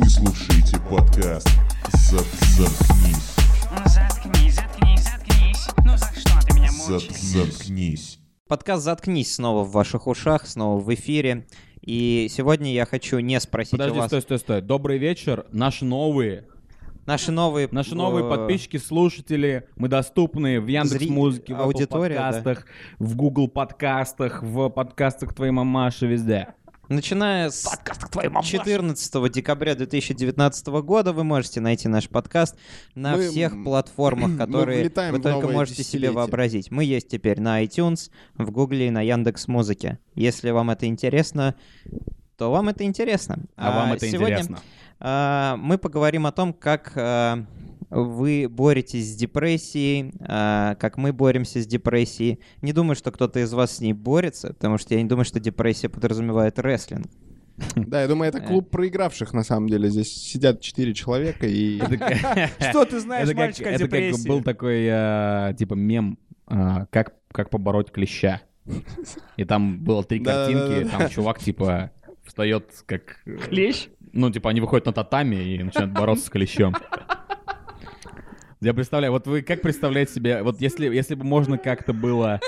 [0.00, 1.48] Вы слушаете подкаст
[2.08, 2.24] «Зат-
[2.56, 3.34] «Заткнись».
[3.68, 5.68] Ну заткнись, заткнись, заткнись.
[5.78, 7.20] Ну за что ты меня «Зат- мучаешь?
[7.20, 8.20] «Заткнись».
[8.46, 11.48] Подкаст «Заткнись» снова в ваших ушах, снова в эфире.
[11.80, 14.06] И сегодня я хочу не спросить у Подожди, вас...
[14.06, 14.62] стой, стой, стой.
[14.62, 15.46] Добрый вечер.
[15.50, 16.46] Наши новые,
[17.04, 17.68] Наши новые...
[17.72, 19.66] наши новые э, подписчики, слушатели.
[19.74, 22.24] Мы доступны в Яндекс Зри- Музыке, в Apple аудитория, да.
[22.26, 22.66] подкастах,
[23.00, 26.54] в Google подкастах, в подкастах твоей мамаши, везде.
[26.88, 27.68] Начиная с
[28.42, 32.56] 14 декабря 2019 года вы можете найти наш подкаст
[32.94, 36.70] на Мы- всех платформах, которые вы только можете себе вообразить.
[36.70, 39.98] Мы есть теперь на iTunes, в Гугле и на Яндекс Музыке.
[40.14, 41.54] Если вам это интересно,
[42.38, 43.38] то вам это интересно.
[43.56, 44.58] А, вам это сегодня, интересно.
[44.98, 47.44] а, мы поговорим о том, как а,
[47.90, 52.40] вы боретесь с депрессией, а, как мы боремся с депрессией.
[52.62, 55.40] Не думаю, что кто-то из вас с ней борется, потому что я не думаю, что
[55.40, 57.06] депрессия подразумевает рестлинг.
[57.74, 58.46] Да, я думаю, это Э.
[58.46, 59.88] клуб проигравших, на самом деле.
[59.88, 61.78] Здесь сидят четыре человека, и...
[62.70, 67.50] Что ты знаешь, мальчик, о это как был такой, э, типа, мем, э, как, как
[67.50, 68.42] побороть клеща.
[69.36, 71.90] И там было три картинки, там чувак, типа,
[72.24, 73.16] встает как...
[73.26, 73.88] э, Клещ?
[74.12, 76.74] Ну, типа, они выходят на татами и начинают бороться с клещом.
[78.60, 82.40] Я представляю, вот вы как представляете себе, вот если, если бы можно как-то было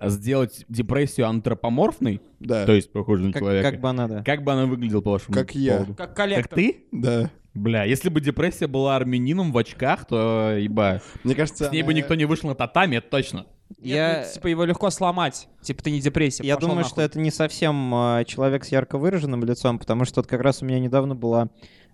[0.00, 4.22] сделать депрессию антропоморфной, Да, то есть похожей на Как, человека, как бы она, да.
[4.22, 5.74] как бы она выглядела по вашему Как я.
[5.74, 5.94] поводу?
[5.94, 6.56] Как Как коллектор.
[6.56, 6.84] ты?
[6.92, 7.30] да.
[7.54, 11.88] Бля, если бы депрессия была армянином в очках, то ебо, Мне кажется, с ней бы
[11.90, 13.46] она- никто не вышел на татами, это точно.
[13.80, 14.24] Я, Я...
[14.24, 15.48] типа, его легко сломать.
[15.62, 16.44] Типа, ты не депрессия.
[16.46, 16.90] я думаю, нахуй.
[16.90, 20.62] что это не совсем а, человек с ярко выраженным лицом, потому что вот как раз
[20.62, 21.48] у меня недавно была,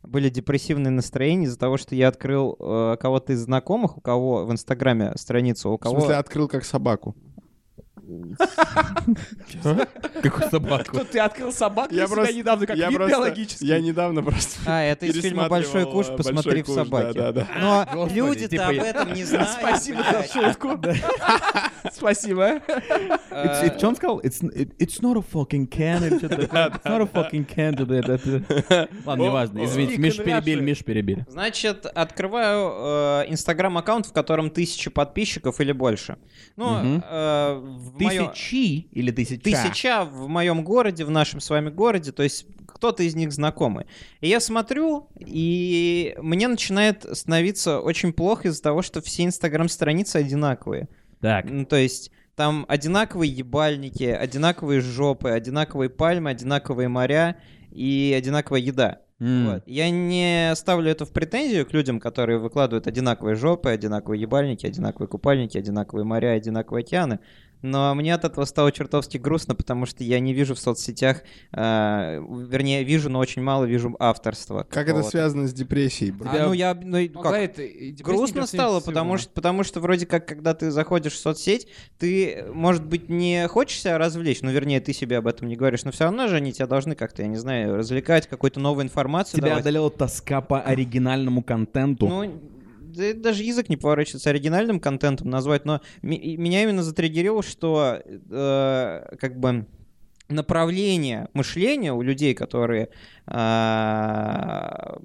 [0.06, 4.52] были депрессивные настроения из-за того, что я открыл э, кого-то из знакомых, у кого в
[4.52, 6.00] Инстаграме страницу, у В кого...
[6.00, 7.14] смысле, открыл как собаку.
[10.22, 10.98] Какую собаку.
[10.98, 13.66] Тут ты открыл собаку Я я просто- недавно, как вид биологический.
[13.66, 14.58] Я недавно просто...
[14.66, 17.46] А, это из фильма «Большой куш», э, посмотри в «Большой куш», собаке.
[17.60, 19.48] Но люди-то типа об этом не знают.
[19.50, 20.80] Спасибо за шутку.
[21.92, 22.60] Спасибо.
[23.30, 24.20] It's, что он сказал?
[24.20, 26.02] It's, it- it's not a fucking can.
[26.02, 27.74] It's not a fucking can.
[29.04, 29.64] Ладно, неважно.
[29.64, 30.60] Извините, Миш перебили.
[30.60, 31.24] Миш перебили.
[31.28, 36.16] Значит, открываю инстаграм-аккаунт, в котором тысяча подписчиков или больше.
[36.56, 37.62] Ну, э,
[37.94, 39.40] в моё- Тысячи или тысяча?
[39.42, 43.86] тысяча в моем городе, в нашем с вами городе, то есть кто-то из них знакомый.
[44.20, 50.88] И я смотрю, и мне начинает становиться очень плохо из-за того, что все инстаграм-страницы одинаковые.
[51.20, 51.44] Так.
[51.48, 57.36] Ну, то есть там одинаковые ебальники, одинаковые жопы, одинаковые пальмы, одинаковые моря
[57.70, 59.00] и одинаковая еда.
[59.20, 59.46] М.
[59.46, 59.62] Вот.
[59.66, 65.06] Я не ставлю это в претензию к людям, которые выкладывают одинаковые жопы, одинаковые ебальники, одинаковые
[65.08, 67.20] купальники, одинаковые моря, одинаковые океаны.
[67.64, 72.20] Но мне от этого стало чертовски грустно, потому что я не вижу в соцсетях, э,
[72.20, 74.66] вернее, вижу, но очень мало вижу авторства.
[74.68, 76.10] Как это связано с депрессией?
[76.10, 76.28] бро?
[76.30, 77.56] А, ну, я, ну, Ну, как?
[77.56, 77.62] да,
[78.04, 81.66] Грустно стало, потому что, потому что вроде как, когда ты заходишь в соцсеть,
[81.98, 85.84] ты, может быть, не хочешь себя развлечь, ну, вернее, ты себе об этом не говоришь,
[85.84, 89.38] но все равно же они тебя должны как-то, я не знаю, развлекать, какую-то новую информацию
[89.38, 89.62] Тебя давать.
[89.62, 92.08] одолела тоска по оригинальному контенту.
[92.08, 92.40] Ну,
[92.94, 99.38] да даже язык не поворачивается оригинальным контентом назвать, но меня именно затриггерило, что э, как
[99.38, 99.66] бы
[100.28, 102.88] направление мышления у людей, которые
[103.26, 104.98] а,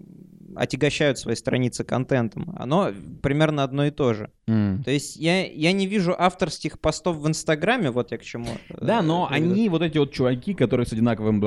[0.56, 2.92] отягощают свои страницы контентом, оно
[3.22, 4.32] примерно одно и то же.
[4.48, 4.84] М.
[4.84, 8.48] То есть я, я не вижу авторских постов в Инстаграме, вот я к чему.
[8.70, 9.52] э, Да, но приведу.
[9.54, 11.40] они, вот эти вот чуваки, которые с одинаковым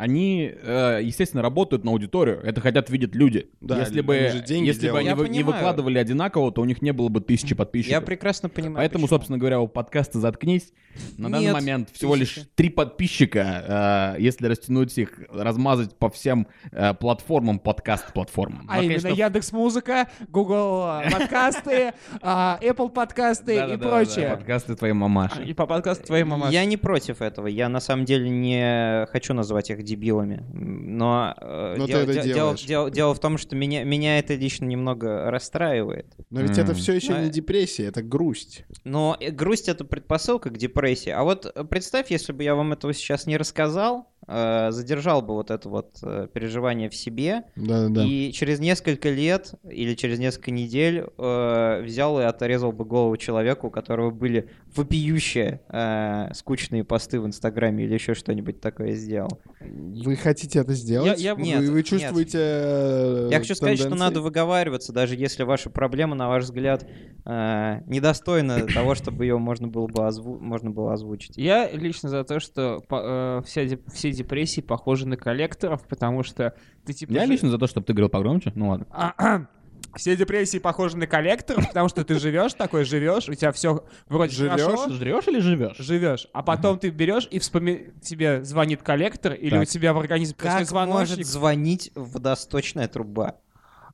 [0.00, 2.40] они, э, естественно, работают на аудиторию.
[2.42, 3.50] Это хотят видеть люди.
[3.60, 6.80] Да, если бы, же деньги если бы они вы- не выкладывали одинаково, то у них
[6.80, 7.92] не было бы тысячи подписчиков.
[7.92, 8.76] Я прекрасно понимаю.
[8.76, 9.18] Поэтому, почему.
[9.18, 10.72] собственно говоря, у подкаста «Заткнись»
[11.18, 12.48] на данный Нет, момент всего лишь тысячи.
[12.54, 18.66] три подписчика, э, если растянуть их, размазать по всем э, платформам, подкаст-платформам.
[18.68, 24.30] А Ну, именно конечно, Яндекс Музыка, Google подкасты, а, Apple подкасты и прочее.
[24.30, 25.44] Подкасты твоей А, мамаши.
[25.44, 26.52] И по подкасту твоей мамаши.
[26.54, 27.46] Я не против этого.
[27.46, 30.42] Я на самом деле не хочу называть их дебилами.
[30.52, 32.62] Но, э, Но ты дело, это де- дело- делаешь.
[32.64, 36.06] дело- дело в том, что меня, меня это лично немного расстраивает.
[36.30, 36.64] Но ведь М.
[36.64, 38.64] это все еще А- не депрессия, это грусть.
[38.84, 41.10] Но э, грусть это предпосылка к депрессии.
[41.10, 45.34] А вот э, представь, если бы я вам этого сейчас не рассказал, э, задержал бы
[45.34, 48.04] вот это вот э, переживание в себе, Да-да-да.
[48.04, 53.68] и через несколько лет или через несколько недель э, взял и отрезал бы голову человеку,
[53.68, 59.40] у которого были вопиющие э, скучные посты в Инстаграме или еще что-нибудь такое сделал.
[59.60, 61.20] Вы хотите это сделать?
[61.20, 61.86] Я- я- Вы- Нет, вы, нет.
[61.86, 64.04] чувствуете э, Я хочу сказать, что тенденции?
[64.04, 66.86] надо выговариваться, даже если ваша проблема, на ваш взгляд,
[67.26, 71.36] э, недостойна того, чтобы ее можно было бы озву- можно было озвучить.
[71.36, 73.62] Я лично за то, что по- э, вся
[73.92, 76.54] все депрессии похожи на коллекторов, потому что
[76.86, 77.12] ты типа...
[77.12, 78.52] Я лично за то, чтобы ты говорил погромче.
[78.54, 78.86] Ну ладно.
[79.96, 84.32] Все депрессии похожи на коллекторов, потому что ты живешь такой, живешь, у тебя все вроде
[84.34, 84.60] Живешь?
[84.60, 85.76] хорошо, Жрешь или живешь?
[85.78, 87.92] живешь, а потом ты берешь и вспоми...
[88.02, 89.62] тебе звонит коллектор, или Так.
[89.62, 93.36] у тебя в организме Как может звоночек, звонить водосточная труба?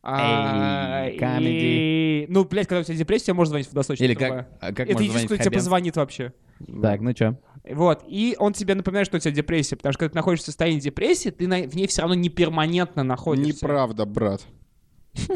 [0.08, 4.36] а, Эй, и- Ну, блядь, когда у тебя депрессия, может звонить в водосточная Или труба.
[4.36, 6.32] как, а как Это можно единственное, тебе позвонит вообще.
[6.82, 7.36] Так, ну чё?
[7.68, 10.46] Вот, и он тебе напоминает, что у тебя депрессия, потому что когда ты находишься в
[10.46, 13.64] состоянии депрессии, ты на- в ней все равно не перманентно находишься.
[13.64, 14.42] Неправда, брат.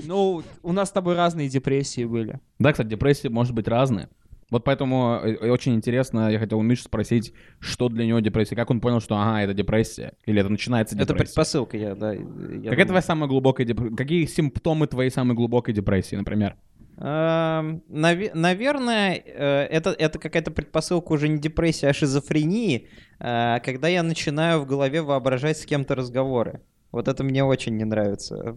[0.04, 2.40] Ну, у нас с тобой разные депрессии были.
[2.58, 4.08] Да, кстати, депрессия может быть разная.
[4.50, 8.70] Вот поэтому э, очень интересно, я хотел у Миши спросить, что для него депрессия, как
[8.70, 11.24] он понял, что ага, это депрессия, или это начинается Это депрессия.
[11.34, 12.12] предпосылка, я, да.
[12.12, 12.86] я Какая думаю.
[12.86, 13.94] твоя самая глубокая депрессия?
[13.94, 16.56] Какие симптомы твоей самой глубокой депрессии, например?
[16.98, 22.88] Эм, наве- Наверное, э, это, это какая-то предпосылка уже не депрессии, а шизофрении,
[23.20, 26.60] э, когда я начинаю в голове воображать с кем-то разговоры.
[26.92, 28.56] Вот это мне очень не нравится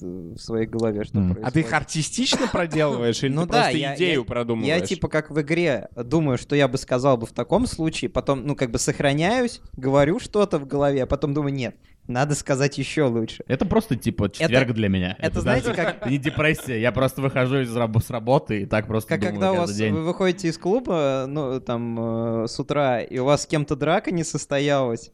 [0.00, 1.30] в, в своей голове, что М.
[1.30, 1.66] А ты происходит.
[1.66, 4.80] их артистично проделываешь или Ну ты да, просто я- идею я- продумываешь?
[4.80, 8.44] Я типа как в игре думаю, что я бы сказал бы в таком случае, потом,
[8.46, 11.74] ну, как бы сохраняюсь, говорю что-то в голове, а потом думаю, нет,
[12.06, 13.44] надо сказать еще лучше.
[13.46, 15.16] Это просто типа четверг для меня.
[15.18, 19.08] это знаете, как- Не депрессия, я просто выхожу из раб- с работы и так просто
[19.08, 19.94] Как думаю когда у вас день.
[19.94, 24.10] вы выходите из клуба, ну, там, э, с утра, и у вас с кем-то драка
[24.10, 25.12] не состоялась,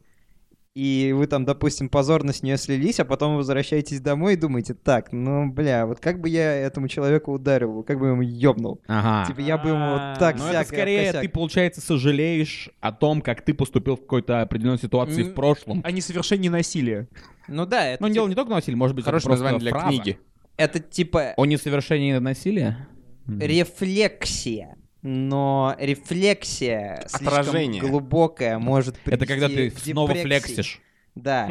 [0.76, 5.10] и вы там, допустим, позорно с нее слились, а потом возвращаетесь домой и думаете, так,
[5.10, 8.82] ну, бля, вот как бы я этому человеку ударил, как бы ему ёбнул.
[8.86, 9.26] Ага.
[9.26, 13.22] Типа я бы ему вот так Но всякое это скорее ты, получается, сожалеешь о том,
[13.22, 15.80] как ты поступил в какой-то определенной ситуации в прошлом.
[15.82, 17.08] А не совершение насилия.
[17.48, 19.80] Ну да, это, Ну, дело не только насилие, может быть, это Хорошее просто название для
[19.80, 20.18] книги.
[20.58, 22.86] это типа О несовершении насилия?
[23.26, 24.76] Рефлексия.
[25.08, 27.80] Но рефлексия Отражение.
[27.80, 30.80] слишком глубокая может привести Это когда ты снова флексишь.
[31.14, 31.48] Да.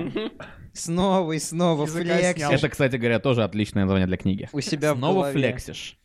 [0.74, 2.36] Снова и снова Языка флексишь.
[2.36, 2.52] снял.
[2.52, 4.50] Это, кстати говоря, тоже отличное название для книги.
[4.52, 5.34] У себя в Снова голове.
[5.40, 5.98] флексишь.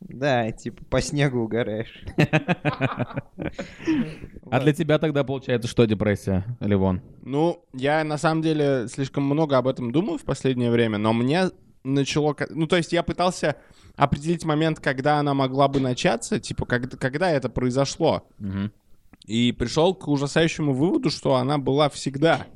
[0.00, 2.02] Да, типа по снегу угораешь.
[4.50, 7.02] А для тебя тогда получается что депрессия, Ливон?
[7.22, 11.50] Ну, я на самом деле слишком много об этом думаю в последнее время, но мне
[11.84, 12.36] начало...
[12.50, 13.56] Ну, то есть я пытался
[13.96, 18.26] определить момент, когда она могла бы начаться, типа, когда, когда это произошло.
[19.26, 22.46] И пришел к ужасающему выводу, что она была всегда.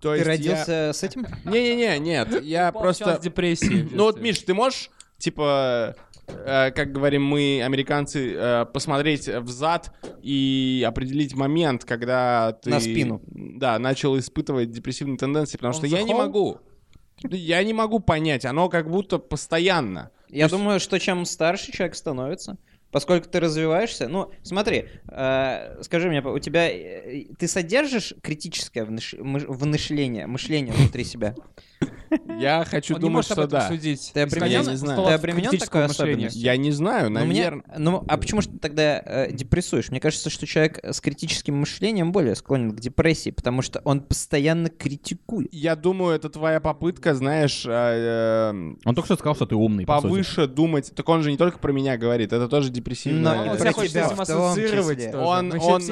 [0.00, 1.26] То Ты есть я- родился с этим?
[1.44, 3.18] Не-не-не, нет, я просто...
[3.22, 3.88] Депрессии.
[3.92, 5.96] Ну вот, Миш, ты можешь, типа,
[6.26, 12.70] э, как говорим мы, американцы, э, посмотреть в зад и определить момент, когда ты...
[12.70, 13.22] На спину.
[13.26, 16.58] Да, начал испытывать депрессивные тенденции, потому что я не могу.
[17.22, 20.10] Я не могу понять, оно как будто постоянно.
[20.28, 22.58] Я думаю, что чем старше человек становится,
[22.90, 29.18] поскольку ты развиваешься, ну, смотри, э, скажи мне, у тебя, э, ты содержишь критическое внеш-
[29.18, 31.34] мыш- внешление, мышление внутри себя?
[32.38, 33.68] Я хочу Он не думать, что этом да.
[33.68, 34.10] судить.
[34.14, 35.04] Ты обременен, Я не знаю.
[35.04, 36.40] ты обременен такой особенностью?
[36.42, 37.64] Я не знаю, Ну, мне- наверное.
[37.78, 39.90] ну, а почему же ты тогда э, депрессуешь?
[39.90, 44.68] Мне кажется, что человек с критическим мышлением более склонен к депрессии, потому что он постоянно
[44.68, 45.48] критикует.
[45.52, 49.86] Я думаю, это твоя попытка, знаешь, э, э, Он только что сказал, что ты умный,
[49.86, 50.92] по повыше думать.
[50.94, 53.34] Так он же не только про меня говорит, это тоже депрессивное.
[53.46, 55.16] Но Он про тебя в том ассоциировать числе.
[55.16, 55.82] Он- все он-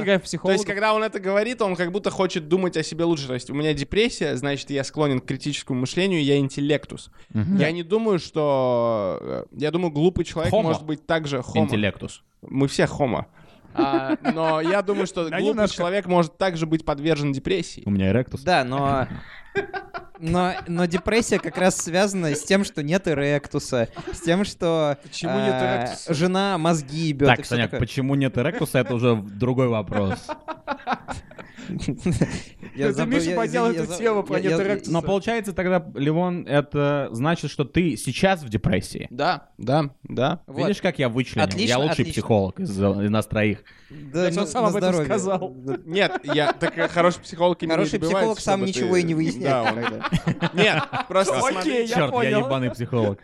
[0.42, 3.26] То есть, когда он это говорит, он как будто хочет думать о себе лучше.
[3.26, 7.10] То есть, у меня депрессия, значит, я склонен к критическому мышлению, я интеллектус.
[7.32, 7.56] Мгм.
[7.56, 9.18] Я не думаю, что...
[9.20, 10.62] э, Я думаю, глупый человек Homo.
[10.62, 11.64] может быть также хомо.
[11.64, 12.22] Интеллектус.
[12.42, 13.26] Мы все хомо.
[13.76, 15.76] А, но я думаю, что глупый немножко.
[15.78, 17.82] человек может также быть подвержен депрессии.
[17.86, 18.42] У меня эректус.
[18.42, 19.08] Да, но...
[20.20, 25.36] Но, но депрессия как раз связана с тем, что нет эректуса, с тем, что Почему
[25.38, 26.14] нет э, эректуса?
[26.14, 27.28] жена мозги ебет.
[27.28, 27.80] Так, Санек, такое.
[27.80, 30.24] почему нет эректуса, это уже другой вопрос.
[32.74, 34.92] Я Это забыл- Миша я- поднял я- эту я- тему про эректуса.
[34.92, 39.06] Но получается тогда, Ливон, это значит, что ты сейчас в депрессии.
[39.10, 40.40] Да, да, да.
[40.46, 40.58] Вот.
[40.58, 41.44] Видишь, как я вычленил?
[41.46, 42.12] Отлично, я лучший отлично.
[42.12, 43.64] психолог из, из нас троих.
[43.90, 45.54] Да, Кстати, он ну, сам на об этом сказал.
[45.84, 49.74] Нет, я так э, хороший психолог и не Хороший психолог сам ничего и не выясняет.
[50.54, 53.20] Нет, просто Окей, Черт, я ебаный психолог.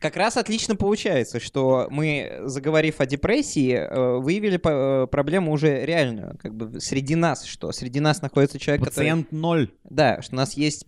[0.00, 6.38] Как раз отлично получается, что мы, заговорив о депрессии, э, выявили э, проблему уже реальную,
[6.42, 8.94] как бы среди нас, что среди нас находится человек, который...
[8.94, 9.70] Пациент ноль.
[9.84, 10.86] Да, что у нас есть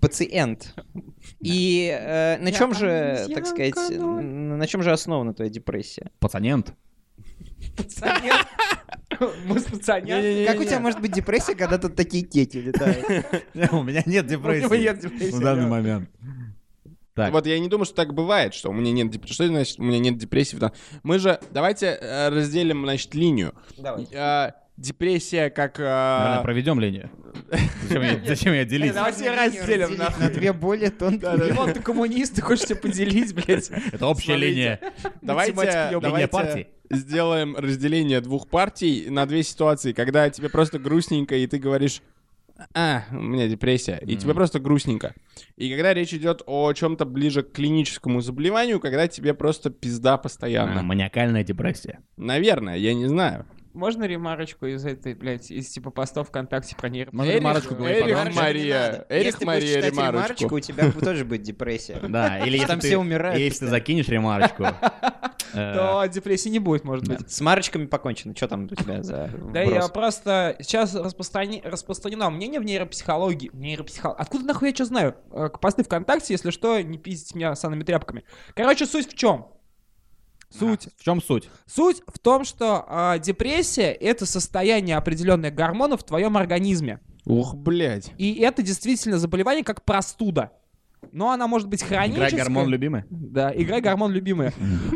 [0.00, 0.74] пациент.
[1.40, 6.10] И э, на чем же, так сказать, на чем же основана твоя депрессия?
[6.18, 6.72] Пацанент.
[7.76, 8.46] Пацанят.
[9.46, 10.46] Мы с пацанят.
[10.46, 13.06] Как у тебя может быть депрессия, когда тут такие тети летают?
[13.72, 15.68] У меня нет У него нет депрессии, в данный да.
[15.68, 16.10] момент.
[17.16, 19.34] Так, Вот я не думаю, что так бывает, что у меня нет депрессии.
[19.34, 20.56] Что это значит, у меня нет депрессии?
[20.56, 20.72] Да.
[21.02, 23.54] Мы же, давайте э, разделим, значит, линию.
[23.78, 24.06] Давай.
[24.12, 25.80] Э, депрессия как...
[25.80, 27.10] э, наверное, проведем линию.
[28.26, 28.92] Зачем ее делить?
[28.92, 30.24] Давайте разделим, нахуй.
[30.24, 31.48] на две более тонкие.
[31.48, 33.70] Лимон, ты коммунист, ты хочешь тебя поделить, блядь.
[33.92, 34.78] Это общая линия.
[35.22, 41.58] Давайте, Линия сделаем разделение двух партий на две ситуации, когда тебе просто грустненько, и ты
[41.58, 42.02] говоришь,
[42.74, 45.14] а, у меня депрессия, и тебе просто грустненько.
[45.56, 50.18] И когда речь идет о чем-то ближе к клиническому заболеванию, когда тебе просто пизда А,
[50.18, 50.82] постоянно.
[50.82, 52.00] Маниакальная депрессия.
[52.16, 53.46] Наверное, я не знаю.
[53.76, 57.10] Можно ремарочку из этой, блядь, из типа постов ВКонтакте про нейро...
[57.12, 58.34] Можно Эрих- ремарочку говорить Эрих?
[58.34, 59.06] Мария.
[59.10, 60.16] Эрих Если Мария будешь читать ремарочку.
[60.44, 62.00] ремарочку, у тебя тоже будет депрессия.
[62.08, 64.64] Да, или если Там ты- все умирают Если ты закинешь ремарочку.
[65.52, 67.30] э, То депрессии не будет, может быть.
[67.30, 68.34] С марочками покончено.
[68.34, 70.56] Что там у тебя за Да я просто...
[70.60, 73.50] Сейчас распространено мнение в нейропсихологии.
[73.52, 74.20] Нейропсихологии.
[74.22, 75.16] Откуда нахуй я что знаю?
[75.32, 78.24] Э, Посты ВКонтакте, если что, не пиздите меня санными тряпками.
[78.54, 79.48] Короче, суть в чем?
[80.58, 80.88] Суть.
[80.96, 81.48] В чем суть?
[81.66, 87.00] Суть в том, что а, депрессия— это состояние определенных гормонов в твоем организме.
[87.24, 88.12] Ух, блядь.
[88.18, 90.52] И это действительно заболевание как простуда.
[91.12, 92.44] Но она может быть Играй хроническая.
[92.44, 93.04] гормон любимый?
[93.10, 94.52] Да, играй гормон любимая.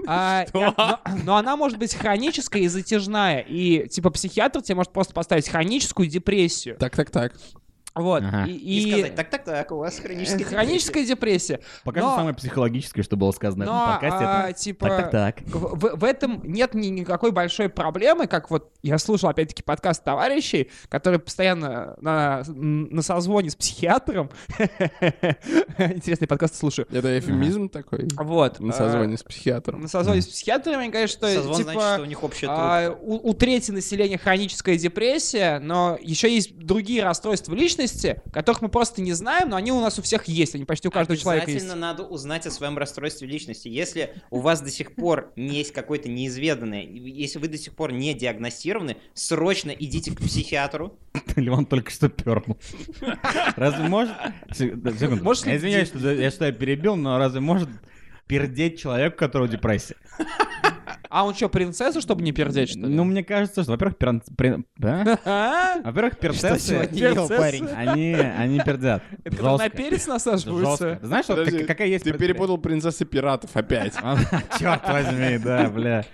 [0.07, 0.45] А,
[1.25, 3.41] но она может быть хроническая и затяжная.
[3.41, 6.77] И типа психиатр тебе может просто поставить хроническую депрессию.
[6.77, 7.35] Так, так, так.
[8.03, 8.23] Вот.
[8.23, 8.45] Ага.
[8.47, 11.61] И, И и- сказать, так-так-так, у вас хроническая хроническая депрессия.
[11.85, 14.25] Покажи Но- самое психологическое, что было сказано Но, в этом подкасте.
[14.27, 15.41] а, это типа, Так-так-так.
[15.47, 20.03] В, в- в этом нет ни- никакой большой проблемы, как вот я слушал опять-таки подкаст
[20.05, 24.31] товарищей, которые постоянно на, на созвоне с психиатром.
[25.79, 26.87] Интересный подкаст слушаю.
[26.91, 28.09] Это эфемизм такой?
[28.17, 28.61] Вот.
[28.61, 29.83] На а, созвоне с психиатром.
[29.83, 31.73] На созвоне с психиатрами они говорят, что Созвон типа...
[31.73, 37.03] значит, что у них общая а, у трети населения хроническая депрессия, но еще есть другие
[37.03, 37.90] расстройства личности,
[38.33, 40.91] которых мы просто не знаем, но они у нас у всех есть, они почти у
[40.91, 41.65] каждого человека есть.
[41.65, 43.69] Обязательно надо узнать о своем расстройстве личности.
[43.69, 47.93] Если у вас до сих пор не есть какое-то неизведанное, если вы до сих пор
[47.93, 50.99] не диагностированы, срочно идите к психиатру.
[51.37, 52.59] Лимон только что пернул.
[53.57, 54.15] Разве может...
[54.53, 55.33] Секунду.
[55.45, 57.69] Я извиняюсь, что я что я перебил, но разве может
[58.27, 59.97] пердеть человек, у которого депрессия?
[61.11, 62.87] А он что, принцесса, чтобы не пердеть, что ли?
[62.87, 65.19] Ну, мне кажется, что, во-первых, перн- прин- да?
[65.25, 65.81] А?
[65.83, 66.89] Во-первых, перцессы,
[67.29, 67.67] парень?
[67.67, 69.03] они, они пердят.
[69.25, 70.89] Это когда на перец насаживаются?
[70.91, 71.07] Жестко.
[71.07, 72.05] Знаешь, вот Подожди, как- какая есть...
[72.05, 73.95] Ты перепутал принцессы пиратов опять.
[74.59, 76.05] Черт возьми, да, бля.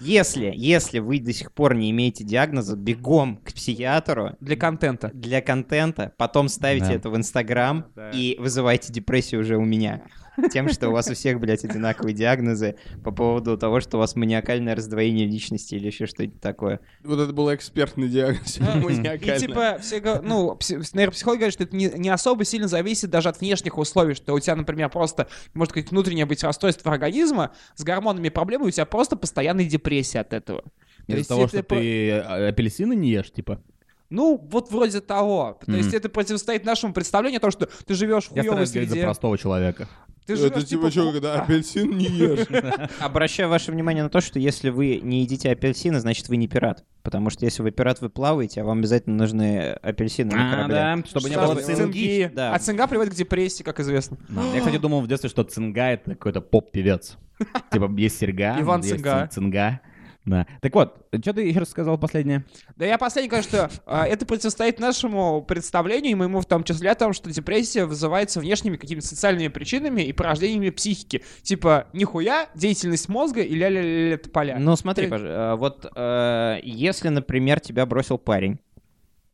[0.00, 5.10] Если, если вы до сих пор не имеете диагноза, бегом к психиатру Для контента.
[5.14, 6.92] для контента, потом ставите Да.
[6.94, 10.02] это в Инстаграм и вызывайте депрессию уже у меня.
[10.50, 14.16] Тем, что у вас у всех, блядь, одинаковые диагнозы по поводу того, что у вас
[14.16, 16.80] маниакальное раздвоение личности или еще что-нибудь такое.
[17.02, 18.58] Вот это был экспертный диагноз.
[18.58, 19.38] И маниакальный.
[19.38, 23.40] типа, все, ну, пси- нейропсихологи говорят, что это не, не особо сильно зависит даже от
[23.40, 28.30] внешних условий, что у тебя, например, просто, может быть, внутреннее быть расстройство организма с гормонами
[28.30, 30.64] проблемы, у тебя просто постоянная депрессия от этого.
[31.06, 33.60] Из-за того, что ты а, апельсины не ешь, типа.
[34.08, 35.58] Ну, вот вроде того.
[35.64, 38.70] То есть это противостоит нашему представлению о том, что ты живешь в Я хуевой стараюсь
[38.70, 39.06] говорить за среде.
[39.06, 39.88] простого человека.
[40.26, 42.46] Ты Это живешь, типа что, когда апельсин не ешь?
[43.00, 46.84] Обращаю ваше внимание на то, что если вы не едите апельсины, значит вы не пират.
[47.02, 50.74] Потому что если вы пират, вы плаваете, а вам обязательно нужны апельсины на А, корабле.
[50.74, 52.30] да, чтобы не было цинги.
[52.36, 54.16] А цинга приводит к депрессии, как известно.
[54.28, 54.42] Да.
[54.54, 57.16] Я, кстати, думал в детстве, что Цинга— это какой-то поп-певец.
[57.72, 59.80] Типа, есть серьга, Иван есть Цинга.
[60.24, 60.46] Да.
[60.60, 62.44] Так вот, что ты еще сказал последнее?
[62.76, 66.94] Да я последний, конечно, а, это противостоит нашему представлению, и моему в том числе, о
[66.94, 71.24] том, что депрессия вызывается внешними какими-то социальными причинами и порождениями психики.
[71.42, 74.58] Типа, нихуя, деятельность мозга и ля-ля-ля поля.
[74.60, 78.60] Ну смотри, Ты- э, вот э, если, например, тебя бросил парень,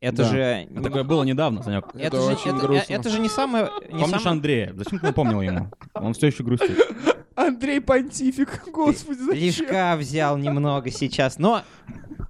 [0.01, 0.25] это Да.
[0.25, 0.69] же...
[0.75, 1.89] А Такое было недавно, Санек.
[1.95, 2.93] Это, Это же, очень это- грустно.
[2.95, 3.65] это же не самое...
[3.93, 4.73] Не Помнишь самое- Андрея?
[4.75, 5.71] Зачем ты напомнил ему?
[5.95, 6.79] Он все еще грустит.
[7.47, 9.35] Андрей Понтифик, господи, зачем?
[9.41, 11.63] Лишка взял немного сейчас, но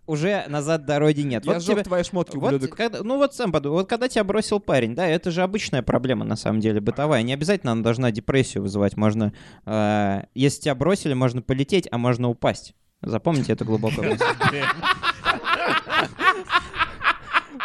[0.06, 1.46] уже назад дороги нет.
[1.46, 2.76] Я Вот сжег тебе- твои шмотки, Вот, ублюдок.
[2.76, 6.24] когда- ну вот сам подумай, вот когда тебя бросил парень, да, это же обычная проблема
[6.26, 7.22] на самом деле, бытовая.
[7.22, 8.96] Не обязательно она должна депрессию вызывать.
[8.98, 9.32] Можно,
[9.64, 12.74] э, если тебя бросили, можно полететь, а можно упасть.
[13.00, 14.18] Запомните это мысль.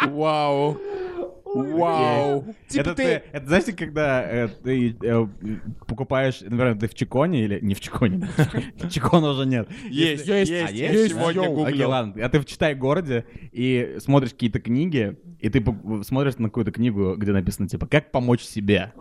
[0.06, 0.78] Вау.
[1.54, 2.44] Вау.
[2.68, 3.22] Типа это, ты- ты...
[3.32, 5.26] это знаете, когда э, ты э,
[5.86, 8.28] покупаешь, например, ты в Чиконе или не в Чиконе,
[8.90, 9.68] Чикона уже нет.
[9.88, 11.12] Есть, Есть, есть, есть?
[11.14, 11.88] сегодня Окей, гуглил.
[11.90, 12.24] ладно.
[12.24, 15.64] А ты в Читай городе и смотришь какие-то книги, и ты
[16.04, 18.92] смотришь на какую-то книгу, где написано, типа, «Как помочь себе?»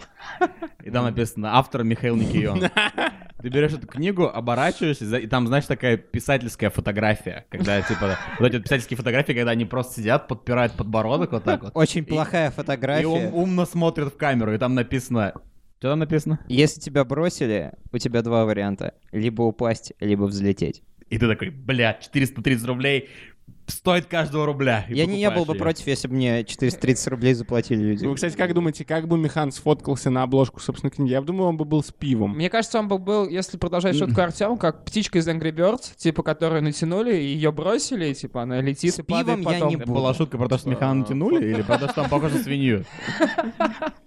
[0.83, 2.63] И там написано «Автор Михаил Никион».
[3.43, 8.61] Ты берешь эту книгу, оборачиваешься, и там, знаешь, такая писательская фотография, когда, типа, вот эти
[8.61, 11.71] писательские фотографии, когда они просто сидят, подпирают подбородок вот так вот.
[11.75, 13.05] Очень И- плохая И фотография.
[13.05, 15.33] ум- умно смотрят в камеру, и там написано...
[15.79, 16.39] Что там написано?
[16.47, 18.93] Если тебя бросили, у тебя два варианта.
[19.11, 20.81] Либо упасть, либо взлететь.
[21.09, 23.09] И ты такой, блядь, 430 рублей
[23.67, 24.85] стоит каждого рубля.
[24.89, 25.61] Я не, не был бы её.
[25.63, 28.05] против, если бы мне 430 рублей заплатили люди.
[28.05, 31.11] Вы, кстати, как думаете, как бы Михан сфоткался на обложку собственной книги?
[31.11, 32.35] Я думаю, он бы был с пивом.
[32.35, 36.23] Мне кажется, он бы был, если продолжать шутку Артема, как птичка из Angry Birds, типа,
[36.23, 39.69] которую натянули, и ее бросили, и, типа, она летит С и падает пивом я потом.
[39.69, 39.99] не Это буду.
[39.99, 42.85] была шутка про то, что Михана натянули, или про то, что он похож на свинью?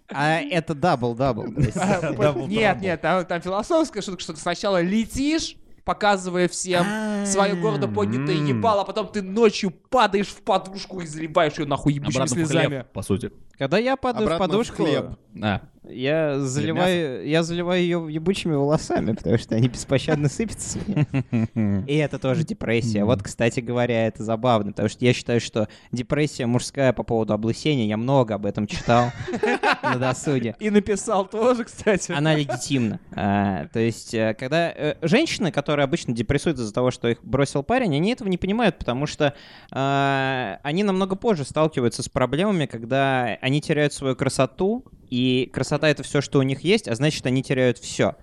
[0.09, 1.47] А это double-double.
[2.47, 6.85] Нет, нет, там, там философская шутка, что ты сначала летишь, показывая всем
[7.25, 11.95] свое гордо поднятое ебало, а потом ты ночью падаешь в подушку и заливаешь ее нахуй
[11.95, 12.85] ебучими слезами.
[12.93, 13.31] по сути.
[13.59, 15.07] Когда я падаю Обратно в в подушку, хлеб.
[15.43, 20.79] А, я заливаю, я заливаю ее ебучими волосами, потому что они беспощадно сыпятся.
[21.55, 23.05] И это тоже депрессия.
[23.05, 27.87] Вот, кстати говоря, это забавно, потому что я считаю, что депрессия мужская по поводу облысения,
[27.87, 29.13] я много об этом читал
[29.83, 30.57] на досуге.
[30.59, 32.13] И написал тоже, кстати.
[32.13, 32.99] Она легитимна.
[33.15, 37.63] А, то есть, э, когда э, женщины, которые обычно депрессуют из-за того, что их бросил
[37.63, 39.35] парень, они этого не понимают, потому что
[39.71, 46.03] а, они намного позже сталкиваются с проблемами, когда они теряют свою красоту, и красота это
[46.03, 48.17] все, что у них есть, а значит, они теряют все.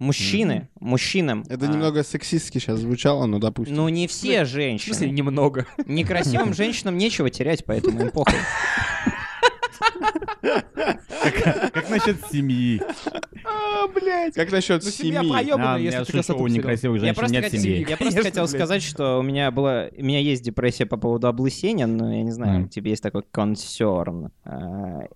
[0.00, 1.44] Мужчины, мужчинам.
[1.48, 3.76] Это а, немного сексистски сейчас звучало, но допустим.
[3.76, 5.06] Ну, не все В смысле, женщины.
[5.10, 5.66] немного.
[5.86, 8.34] Некрасивым женщинам нечего терять, поэтому им похуй.
[11.72, 12.80] как насчет семьи?
[14.34, 15.32] Как насчет Ну, семья семьи?
[15.32, 17.86] проебанная, А, если я ты шучу, красоту некрасивых Я женщин просто, нет хотел, семьи.
[17.88, 21.86] я просто хотел сказать, что у меня была, у меня есть депрессия по поводу облысения,
[21.86, 24.30] но я не знаю, у тебя есть такой консерн,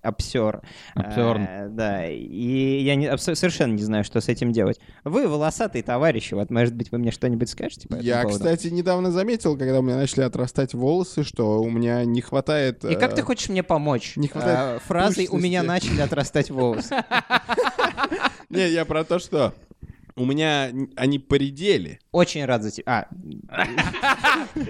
[0.03, 0.61] обсер,
[0.95, 1.75] Обсерн.
[1.75, 4.79] да, и я совершенно не знаю, что с этим делать.
[5.05, 9.11] Вы волосатые товарищи, вот, может быть, вы мне что-нибудь скажете по этому Я, кстати, недавно
[9.11, 12.85] заметил, когда у меня начали отрастать волосы, что у меня не хватает...
[12.85, 14.17] И как э, ты хочешь мне помочь?
[14.17, 14.50] не хватает А,
[14.87, 15.89] Фразой «у меня пышности».
[15.89, 16.97] начали отрастать волосы».
[18.51, 19.55] Не, я про то, что
[20.21, 21.99] у меня они поредели.
[22.13, 23.09] Очень рад за тебя.
[23.49, 23.65] А,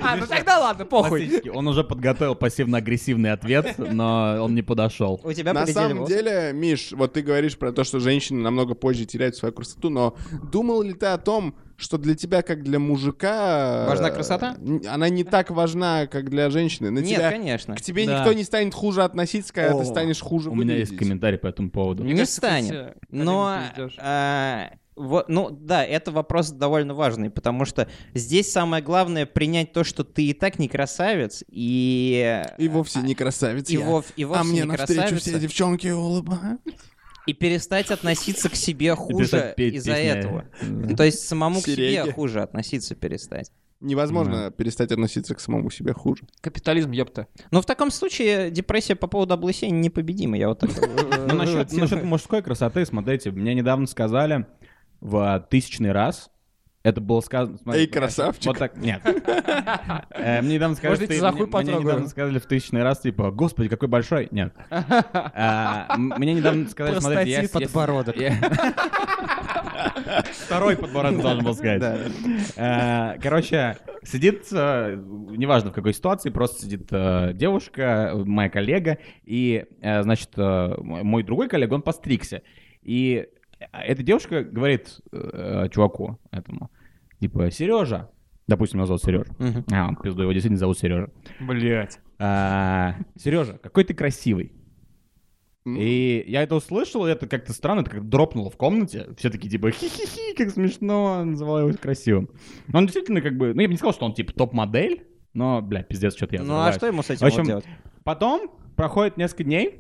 [0.03, 1.43] А, ну тогда ладно, похуй.
[1.53, 5.21] Он уже подготовил пассивно-агрессивный ответ, но он не подошел.
[5.25, 9.05] у тебя На самом деле, Миш, вот ты говоришь про то, что женщины намного позже
[9.07, 10.17] теряют свою красоту, но
[10.53, 13.87] думал ли ты о том, что для тебя, как для мужика...
[13.89, 14.57] Важна красота?
[14.87, 16.91] Она не так важна, как для женщины.
[16.91, 17.75] На Нет, тебя, конечно.
[17.75, 18.19] К тебе Да.
[18.19, 20.99] никто не станет хуже относиться, когда О, ты станешь хуже У меня есть выглядеть.
[21.09, 22.05] комментарий по этому поводу.
[22.05, 22.97] Не станет.
[23.11, 23.57] Но,
[23.99, 29.83] а, вот, ну да, это вопрос довольно важный, потому что здесь самое главное принять то,
[29.83, 32.45] что ты и так не красавец, и...
[32.59, 33.81] И вовсе не красавец и, я.
[33.81, 36.59] вов- и вовсе а мне не навстречу красавица, все девчонки улыбаются.
[37.27, 40.45] и перестать относиться к себе хуже из-за этого.
[40.63, 43.51] Ну, То есть самому к себе хуже относиться перестать.
[43.81, 46.25] Невозможно перестать относиться к самому себе хуже.
[46.43, 47.29] Капитализм, ёпта.
[47.51, 50.37] Но в таком случае депрессия по поводу облысения непобедима.
[50.37, 50.71] Я вот так...
[51.27, 54.47] Ну, насчет мужской красоты, смотрите, мне недавно сказали
[55.01, 56.31] в тысячный раз,
[56.83, 57.59] это было сказано...
[57.75, 58.47] Эй, красавчик.
[58.47, 59.03] Вот так, нет.
[59.05, 64.29] Э, Мне недавно сказали, мне- недавно сказали в тысячный раз, типа, господи, какой большой.
[64.31, 64.55] Нет.
[64.71, 67.49] М- Мне недавно сказали, смотрите, я...
[67.49, 68.17] Подбородок.
[70.47, 72.11] Второй подбородок должен был сказать.
[72.57, 74.97] Э, Короче, сидит, э,
[75.37, 80.75] неважно в какой ситуации, просто сидит э, девушка, э, моя коллега, и, э, значит, э,
[80.81, 82.43] мой другой коллега, он постригся.
[82.83, 83.29] И
[83.73, 86.71] эта девушка говорит э, чуваку этому,
[87.21, 88.11] типа, Сережа,
[88.47, 89.33] допустим, его зовут Сережа.
[89.39, 89.65] Мгм.
[89.73, 91.11] А, он, пизду, его действительно зовут Сережа.
[91.41, 91.99] Блять.
[92.19, 94.53] Сережа, какой ты красивый.
[95.67, 99.09] И я это услышал, и это как-то странно, это как дропнуло в комнате.
[99.19, 102.31] Все такие типа хи-хи-хи, как смешно, называл его красивым.
[102.69, 105.61] Но он действительно как бы, ну я бы не сказал, что он типа топ-модель, но,
[105.61, 107.65] блядь, пиздец, что-то я Ну а что ему с В этим общем, вот делать?
[108.05, 109.79] Потом проходит несколько дней,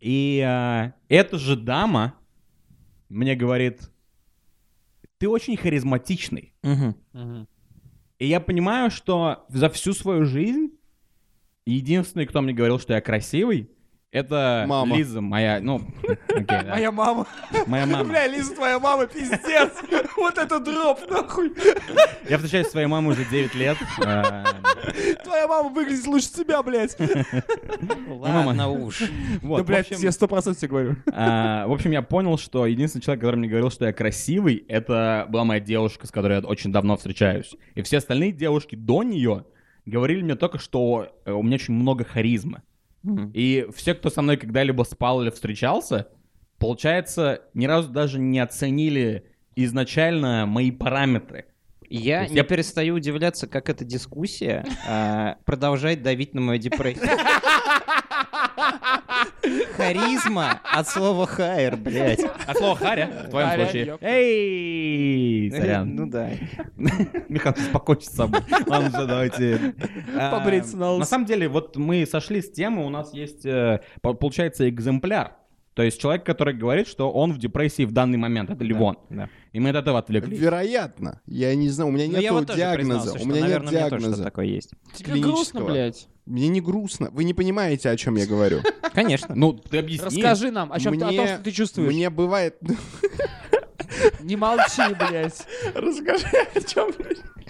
[0.00, 2.14] и э, эта же дама
[3.08, 3.90] мне говорит,
[5.18, 6.54] ты очень харизматичный.
[6.62, 7.48] Мгм.
[8.18, 10.72] И я понимаю, что за всю свою жизнь
[11.66, 13.70] единственный, кто мне говорил, что я красивый,
[14.10, 14.96] Это Мама.
[14.96, 15.82] Лиза моя, ну,
[16.30, 16.64] окей, да.
[16.70, 17.26] Моя мама.
[17.66, 18.04] Моя мама.
[18.04, 19.72] Бля, Лиза, твоя мама, пиздец.
[20.16, 21.52] Вот это дроп, нахуй.
[22.28, 23.76] Я встречаюсь со своей мамой уже 9 лет.
[24.04, 24.44] А,
[25.22, 26.96] Твоя мама выглядит лучше тебя, блядь.
[28.08, 29.02] Ладно уж.
[29.42, 30.96] Вот, Да, блядь, я сто процентов тебе говорю.
[31.12, 35.26] а, в общем, я понял, что единственный человек, который мне говорил, что я красивый, это
[35.28, 37.54] была моя девушка, с которой я очень давно встречаюсь.
[37.74, 39.44] И все остальные девушки до нее
[39.86, 42.04] говорили мне только, что у меня очень много
[43.32, 46.08] И все, кто со мной когда-либо спал или встречался,
[46.58, 49.24] получается, ни разу даже не оценили
[49.56, 51.46] изначально мои параметры.
[51.90, 57.08] Я не я- перестаю удивляться, как эта дискуссия а, продолжает давить на мою депрессию.
[59.76, 62.20] Харизма от слова хайр, блядь.
[62.46, 63.98] А слово Харя в твоем Харя, случае.
[64.00, 65.94] Эй, сорян.
[65.94, 66.30] Ну да.
[67.28, 68.40] Михан, успокойся с собой.
[68.66, 69.74] Ладно, всё, давайте.
[70.16, 70.98] А, Побриться на.
[70.98, 75.32] На самом деле, вот мы сошли с темы, у нас есть, э, по- получается, экземпляр.
[75.78, 78.50] То есть человек, который говорит, что он в депрессии в данный момент.
[78.50, 78.98] Это Ливон.
[79.10, 79.28] да.
[79.52, 80.36] И мы от этого отвлеклись.
[80.36, 81.20] Вероятно.
[81.24, 82.74] Я не знаю, у меня Ну, нет я вот диагноза.
[83.12, 84.24] признался, У меня нет наверное, мне тоже диагноза.
[84.24, 84.70] такое есть.
[84.96, 86.08] Тебе грустно, блядь.
[86.26, 87.10] Мне не грустно.
[87.12, 88.58] Вы не понимаете, о чем я говорю.
[88.92, 89.36] Конечно.
[89.36, 90.20] Ну, ты объясни.
[90.20, 91.92] Расскажи нам, о чем ты, о том, Мне- что ты чувствуешь.
[91.94, 92.56] Мне бывает...
[94.20, 95.46] Не молчи, блядь.
[95.76, 96.90] Расскажи, о чем...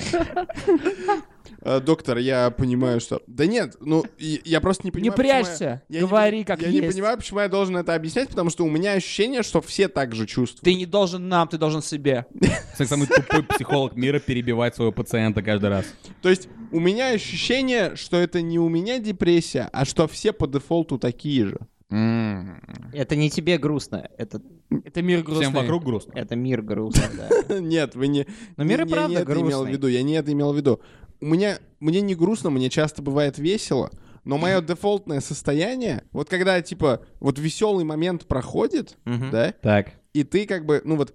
[1.62, 3.20] Э, Доктор, я понимаю, что...
[3.26, 5.10] Да нет, ну, я просто не Не понимаю...
[5.10, 6.82] я- прячься, я не говори как Я есть.
[6.82, 10.14] не понимаю, почему я должен это объяснять, потому что у меня ощущение, что все так
[10.14, 10.62] же чувствуют.
[10.62, 12.26] Ты не должен нам, ты должен себе.
[12.78, 15.84] Как самый тупой психолог мира перебивать своего пациента каждый раз.
[16.22, 20.46] То есть у меня ощущение, что это не у меня депрессия, а что все по
[20.46, 21.58] дефолту такие же.
[21.90, 24.40] Это не тебе грустно, это,
[24.84, 25.46] Это мир грустный.
[25.46, 26.12] Всем вокруг грустно.
[26.14, 27.58] это мир грустно, да.
[27.60, 28.26] Нет, вы не...
[28.56, 29.72] Но мир и я правда не это имел в грустный.
[29.72, 30.80] виду, я не это имел в виду.
[31.20, 31.58] У меня...
[31.80, 33.90] Мне не грустно, мне часто бывает весело,
[34.24, 39.92] но мое дефолтное состояние, вот когда, типа, вот веселый момент проходит, да, Так.
[40.12, 41.14] и ты как бы, ну вот,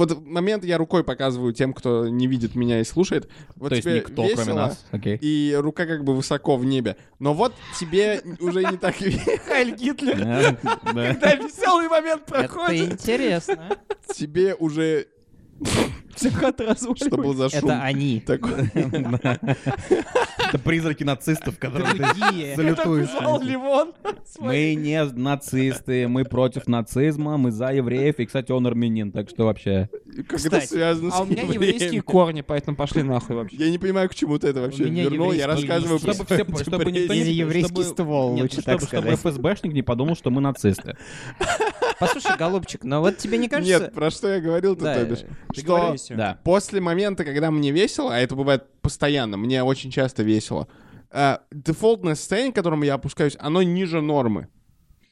[0.00, 3.28] вот момент я рукой показываю тем, кто не видит меня и слушает.
[3.56, 4.86] Вот То есть тебе никто, весело, кроме нас.
[4.90, 5.18] Окей.
[5.20, 6.96] И рука как бы высоко в небе.
[7.18, 8.96] Но вот тебе уже не так.
[9.46, 10.18] Хайль Гитлер.
[10.18, 10.58] Да,
[10.94, 11.12] да.
[11.12, 13.76] Когда веселый момент Это проходит, интересно.
[14.14, 15.06] Тебе уже...
[16.20, 16.98] психот разуливает.
[16.98, 17.70] Что был за шум?
[17.70, 18.22] Это они.
[20.50, 23.10] Это призраки нацистов, которые ты салютуешь.
[23.42, 23.92] Ливон.
[24.38, 29.44] Мы не нацисты, мы против нацизма, мы за евреев, и, кстати, он армянин, так что
[29.44, 29.88] вообще...
[30.16, 33.56] Как это Кстати, связано с А у меня еврейские корни, поэтому пошли нахуй вообще.
[33.56, 35.32] Я не понимаю, к чему ты это вообще вернул.
[35.32, 37.32] Я рассказываю про Чтобы, чтобы никто не...
[37.32, 39.20] еврейский чтобы- ствол, Нет, лучше чтобы, так чтобы сказать.
[39.20, 40.96] ФСБшник не подумал, что мы нацисты.
[41.98, 43.78] Послушай, голубчик, но вот тебе не кажется...
[43.78, 45.24] Нет, про что я говорил-то, Да, то бишь?
[45.54, 45.94] Ты Что.
[46.10, 46.40] Да.
[46.44, 50.66] после момента, когда мне весело, а это бывает постоянно, мне очень часто весело,
[51.10, 54.48] э, дефолтное состояние, к которому я опускаюсь, оно ниже нормы.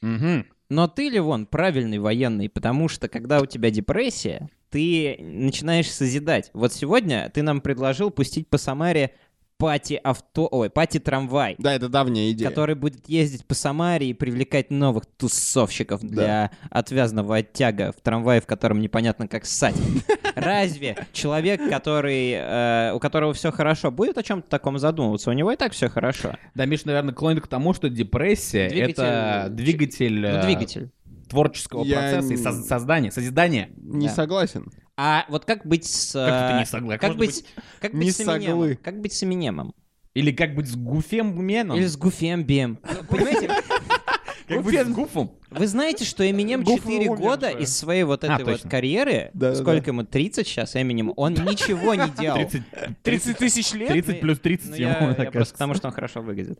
[0.00, 0.46] Мгм.
[0.70, 6.50] Но ты, Ливон, правильный военный, потому что когда у тебя депрессия, ты начинаешь созидать.
[6.52, 9.14] Вот сегодня ты нам предложил пустить по Самаре
[9.58, 10.48] пати-авто...
[10.50, 11.56] Ой, пати-трамвай.
[11.58, 12.48] Да, это давняя идея.
[12.48, 18.46] который будет ездить по Самаре и привлекать новых тусовщиков для отвязного оттяга в трамвае, в
[18.46, 19.74] котором непонятно как ссать.
[20.34, 25.30] Разве человек, который, э, у которого все хорошо, будет о чем-то таком задумываться?
[25.30, 26.32] У него и так все хорошо.
[26.54, 30.90] Да, Миша, наверное, клонит к тому, что депрессия— Двигатель- это двигатель, Ну, э, двигатель.
[31.28, 33.70] творческого Я процесса и не- соз- создания, созидания.
[33.76, 34.14] Не Да.
[34.14, 34.70] согласен.
[35.00, 36.12] А вот как быть с...
[36.12, 36.98] Как это э, не согласен?
[37.00, 37.44] Как Можно быть,
[37.80, 38.42] как быть не с Эминемом?
[38.42, 38.78] соглы.
[38.82, 39.74] Как быть с Эминемом?
[40.14, 41.76] Или как быть с Гуфем Меном?
[41.76, 42.80] Или с Гуфем Бем?
[42.82, 43.48] Ну, Понимаете,
[44.48, 45.30] как быть с Гуфом?
[45.50, 49.30] вы знаете, что Эминем Гуф 4 умер года из своей вот А, этой вот карьеры,
[49.54, 52.38] сколько ему, 30 сейчас Эминем, он ничего не делал.
[52.38, 52.62] 30,
[53.04, 53.90] 30 тысяч лет?
[53.90, 56.58] 30 плюс 30 Ну, ему, просто потому, что он хорошо выглядит.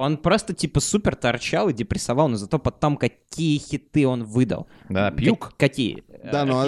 [0.00, 4.66] Он просто типа супер торчал и депрессовал, но зато потом какие хиты он выдал.
[4.88, 5.50] Да, пьюк.
[5.50, 6.02] Как- какие?
[6.24, 6.64] Да, ну,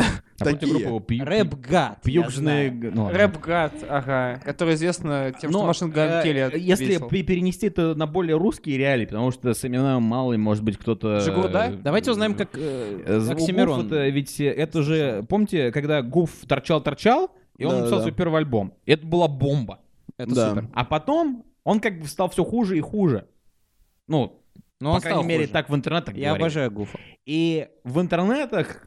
[0.00, 1.00] а- такие.
[1.00, 2.02] Пью- Рэп-гад.
[2.02, 2.70] Пьюкжные...
[2.70, 3.10] ну.
[3.10, 8.36] Рэп-гад, ага, который известно тем, что Но, машин э, Келли Если перенести это на более
[8.36, 11.20] русские реалии, потому что с именами мало, и может быть кто-то...
[11.20, 11.70] Жигурда?
[11.70, 13.34] э, Давайте узнаем, как, э, э.
[13.34, 15.24] Гуф это ведь э, это же...
[15.28, 18.02] Помните, когда Гуф торчал-торчал, и он Да, написал да.
[18.04, 18.74] свой первый альбом?
[18.86, 19.80] Это была бомба.
[20.16, 20.48] Это Да.
[20.50, 20.68] супер.
[20.72, 23.26] А потом он как бы стал все хуже и хуже.
[24.08, 24.42] Ну,
[24.80, 25.52] Но по крайней мере, хуже.
[25.52, 26.42] так в интернетах Я говорили.
[26.44, 26.98] обожаю Гуфа.
[27.26, 28.86] И в интернетах,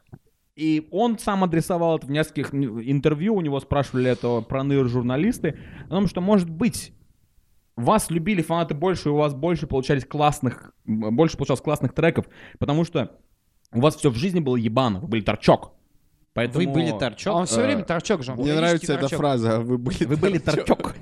[0.56, 5.90] и он сам адресовал это в нескольких интервью, у него спрашивали это проныр журналисты, о
[5.90, 6.92] том, что, может быть,
[7.76, 12.26] вас любили фанаты больше, и у вас больше получались классных, больше получалось классных треков,
[12.58, 13.18] потому что
[13.72, 15.72] у вас все в жизни было ебано, вы были торчок.
[16.34, 16.64] Поэтому...
[16.64, 17.34] Вы были А торчок.
[17.34, 18.34] он все э, время торчок же.
[18.34, 19.20] Мне нравится эта торчок.
[19.20, 19.60] фраза.
[19.60, 20.96] Вы были Вы были торчок.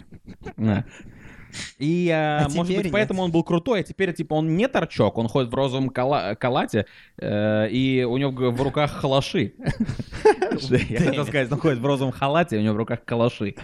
[1.79, 2.93] И, а, А может быть, нет.
[2.93, 6.35] поэтому он был крутой, а теперь, типа, он не торчок, он ходит в розовом кала-
[6.35, 6.87] калате,
[7.19, 9.55] э, и у него в руках халаши.
[10.88, 13.55] Я хотел сказать, он ходит в розовом халате, и у него в руках калаши.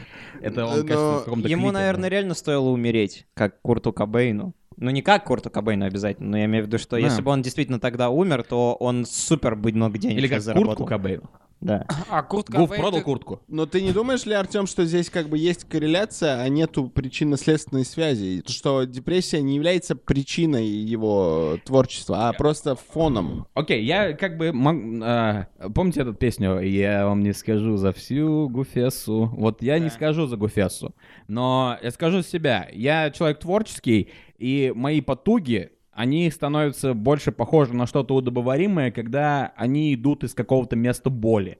[0.41, 4.55] Это он, Но кажется, в каком-то Ему, наверное, реально стоило умереть, как Курту Кобейну.
[4.77, 6.99] Ну, не как Курту Кобейну обязательно, но я имею в виду, что Да.
[7.01, 10.55] если бы он действительно тогда умер, то он супер бы много денег Или как куртку
[10.55, 10.87] заработал.
[10.87, 11.31] Кобейну.
[11.61, 11.85] Да.
[12.09, 13.41] А, Курт Гуф Кобейн, продал ты- куртку.
[13.49, 17.85] Но ты не думаешь ли, Артем, что здесь как бы есть корреляция, а нету причинно-следственной
[17.85, 18.43] связи?
[18.47, 23.47] Что депрессия не является причиной его творчества, а просто фоном?
[23.55, 24.53] Окей, я как бы...
[24.53, 29.27] мог- а, помните эту песню «Я вам не скажу за всю Гуфесу»?
[29.37, 30.95] Вот я не скажу за Гуфесу,
[31.27, 32.69] но я скажу себя.
[32.73, 39.93] Я человек творческий, и мои потуги, они становятся больше похожи на что-то удобоваримое, когда они
[39.95, 41.59] идут из какого-то места боли,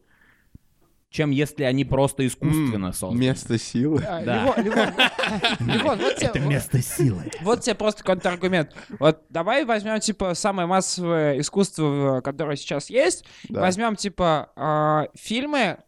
[1.11, 3.19] чем если они просто искусственно созданы.
[3.21, 4.01] Место силы.
[4.07, 4.53] А, Да.
[4.55, 7.25] Тебе- вот- силы.
[7.43, 8.77] Вот тебе просто контраргумент.
[9.01, 13.25] Вот давай возьмем, типа, самое массовое искусство, которое сейчас есть.
[13.49, 15.79] Возьмем, типа, а, фильмы,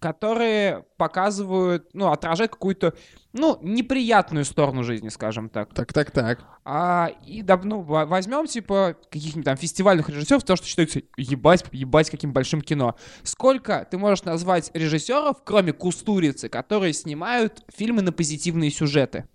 [0.00, 2.94] которые показывают, ну, отражают какую-то,
[3.32, 5.72] ну, неприятную сторону жизни, скажем так.
[5.74, 6.44] Так, так, так.
[6.64, 11.64] А, и да, ну, во- возьмем, типа, каких-нибудь там фестивальных режиссеров, то, что считается ебать,
[11.72, 12.96] ебать, каким большим кино.
[13.22, 19.26] Сколько ты можешь назвать режиссеров, кроме Кустурицы, которые снимают фильмы на позитивные сюжеты?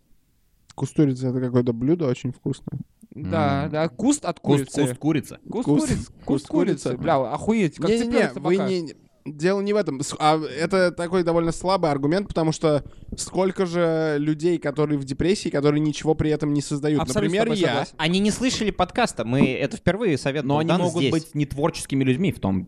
[0.76, 2.80] Кустурица это какое-то блюдо очень вкусное.
[3.14, 3.72] Да, М.
[3.72, 4.82] да, куст от Куст, курицы.
[4.88, 5.40] куст курица.
[5.50, 6.06] Куст Куст- курицы.
[6.06, 6.84] куст Куст курицы.
[6.90, 6.98] курицы.
[7.02, 8.94] Бля, охуеть, как Не-не-не, цыпленок вы не...
[9.26, 10.02] Дело не в этом.
[10.20, 12.84] А это такой довольно слабый аргумент, потому что
[13.16, 17.02] сколько же людей, которые в депрессии, которые ничего при этом не создают.
[17.02, 17.68] Абсолютно Например, я.
[17.68, 17.94] согласен.
[17.98, 21.12] Они не слышали подкаста, мы это впервые совет Но они могут здесь.
[21.12, 22.68] быть не творческими людьми в том...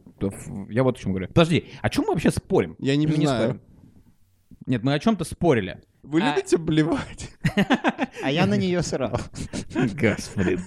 [0.69, 1.27] Я вот о чем говорю.
[1.29, 2.75] Подожди, о чем мы вообще спорим?
[2.79, 3.43] Я не Мы не знаю.
[3.43, 3.61] спорим.
[4.65, 5.81] Нет, мы о чем-то спорили.
[6.03, 7.31] Вы А- любите блевать?
[8.21, 9.19] А я на нее срал.
[9.73, 10.57] Господи,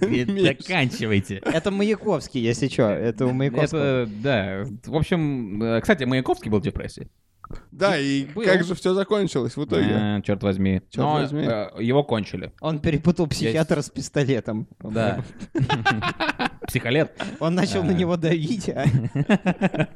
[0.43, 1.37] заканчивайте.
[1.45, 2.85] Это Маяковский, если что.
[2.89, 4.03] Это у Маяковского.
[4.05, 4.65] Это, да.
[4.85, 7.09] В общем, э, кстати, Маяковский был в депрессии.
[7.71, 8.43] Да, и Был.
[8.45, 9.91] как же все закончилось в итоге?
[9.91, 10.81] Э, черт возьми.
[10.91, 11.45] Черт Но, возьми.
[11.47, 12.53] э, его кончили.
[12.61, 14.67] Он перепутал психиатра с пистолетом.
[14.81, 15.23] Да.
[16.67, 17.13] Психолет.
[17.39, 17.95] Он начал на А.
[17.95, 18.85] него давить, а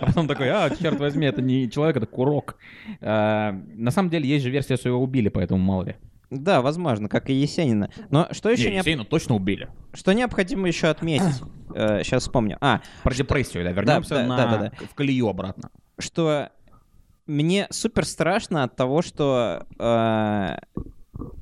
[0.00, 2.56] А потом такой, а, черт возьми, это не человек, это курок.
[3.00, 5.96] А, На самом деле есть же версия, что его убили, поэтому мало ли.
[6.30, 7.90] Да, возможно, как и Есенина.
[8.10, 9.68] Но что еще Не, необ- Есенина точно убили.
[9.92, 11.42] что необходимо еще отметить?
[11.74, 12.58] Сейчас вспомню.
[12.60, 14.36] А, Про депрессию, да, вернемся да, на...
[14.36, 14.86] да, да, да.
[14.90, 15.70] в колею обратно.
[15.98, 16.50] что
[17.26, 20.56] мне супер страшно от того, что э,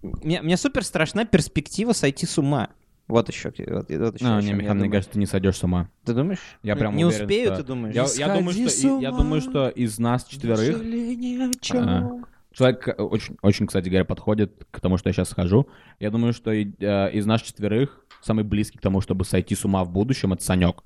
[0.02, 2.70] мне, мне супер страшна перспектива сойти с ума.
[3.08, 3.52] Вот еще.
[3.66, 5.88] Вот, вот еще А, о не, Михаил, мне кажется, ты не сойдешь с ума.
[6.04, 6.38] Ты думаешь?
[6.62, 7.94] Я прям не уверен, успею, что- ты думаешь?
[7.94, 9.18] Я, я думаю, что, я ума.
[9.18, 11.88] думаю, что из нас четверых чём?
[11.88, 12.22] А.
[12.52, 15.68] человек э, очень, очень, кстати говоря, подходит к тому, что я сейчас скажу.
[16.00, 19.64] Я думаю, что и, э, из нас четверых самый близкий к тому, чтобы сойти с
[19.64, 20.82] ума в будущем, это Санек.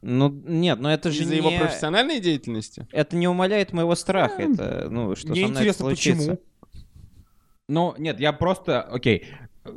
[0.00, 1.38] Ну, нет, но это же Из-за не...
[1.38, 2.86] его профессиональной деятельности?
[2.92, 4.42] Это не умаляет моего страха.
[4.42, 6.18] Это, ну, что Мне со мной интересно, случится.
[6.18, 6.38] почему?
[7.68, 9.26] Ну, нет, я просто, окей,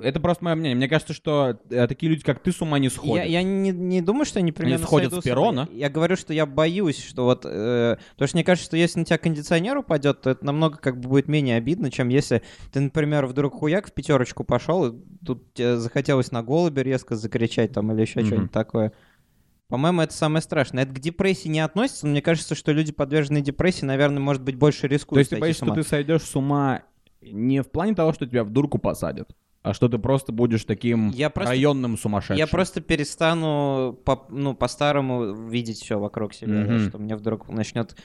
[0.01, 0.75] это просто мое мнение.
[0.75, 3.25] Мне кажется, что э, такие люди, как ты, с ума не Я, сходят.
[3.27, 5.61] я не, не думаю, что они примерно сходят сойдут с перрона?
[5.63, 5.69] ума.
[5.71, 7.45] Я говорю, что я боюсь, что вот...
[7.45, 10.99] э, потому что мне кажется, что если на тебя кондиционер упадет, то это намного как
[10.99, 12.41] бы будет менее обидно, чем если
[12.73, 17.71] ты, например, вдруг хуяк в пятерочку пошел, и тут тебе захотелось на голубе резко закричать
[17.71, 18.25] там или еще Мгм.
[18.27, 18.91] что-нибудь такое.
[19.67, 20.83] По-моему, это самое страшное.
[20.83, 24.55] Это к депрессии не относится, но мне кажется, что люди, подверженные депрессии, наверное, может быть,
[24.55, 25.15] больше рискуют.
[25.15, 26.83] То есть ты боишься, что ты сойдешь с ума
[27.21, 31.09] не в плане того, что тебя в дурку посадят, а что ты просто будешь таким
[31.09, 32.37] Я просто- районным сумасшедшим.
[32.37, 36.89] Я просто перестану по, ну, по-старому видеть все вокруг себя, да, Мгм.
[36.89, 37.95] что мне вдруг начнет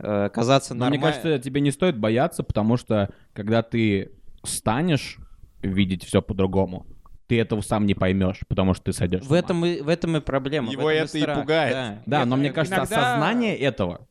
[0.00, 1.20] э, казаться Но мне нормально.
[1.20, 4.12] кажется, тебе не стоит бояться, потому что когда ты
[4.44, 5.18] станешь
[5.60, 6.86] видеть все по-другому,
[7.28, 10.20] ты этого сам не поймешь, потому что ты сойдешь В этом, и, в этом и
[10.20, 10.72] проблема.
[10.72, 11.72] Его этом это и страх, пугает.
[11.74, 12.02] да.
[12.06, 14.08] Да, но Это мне кажется, иногда- осознание этого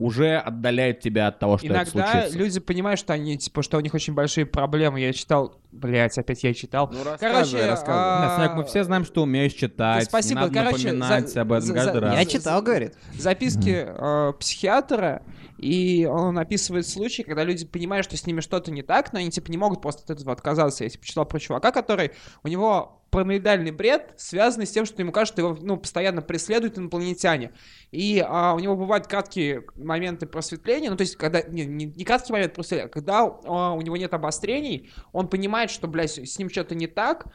[0.00, 2.36] уже отдаляет тебя от того, что это Иногда случится.
[2.38, 4.98] люди понимают, что они, типа, что у них очень большие проблемы.
[4.98, 6.88] Я читал, блять, опять я читал.
[6.90, 8.02] Ну, Короче, рассказывай, рассказывай.
[8.02, 10.06] а, Да, мы все знаем, что умеешь читать.
[10.06, 10.40] спасибо.
[10.40, 12.14] Не надо Короче, напоминать за- об этом за- каждый за- раз.
[12.18, 12.94] Я читал, говорит.
[13.18, 15.22] записки э, психиатра,
[15.58, 19.30] и он описывает случаи, когда люди понимают, что с ними что-то не так, но они
[19.30, 20.84] типа не могут просто от этого отказаться.
[20.84, 25.12] Я типа читал про чувака, который у него параноидальный бред, связанный с тем, что ему
[25.12, 27.52] кажется, что его ну, постоянно преследуют инопланетяне.
[27.90, 32.04] И а, у него бывают краткие моменты просветления, ну то есть когда, не, не, не
[32.04, 36.38] краткий момент просветления, а когда а, у него нет обострений, он понимает, что, блядь, с
[36.38, 37.26] ним что-то не так,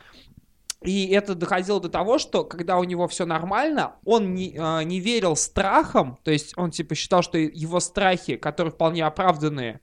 [0.81, 4.99] и это доходило до того, что когда у него все нормально, он не, а, не
[4.99, 9.81] верил страхам, то есть он типа считал, что его страхи, которые вполне оправданные,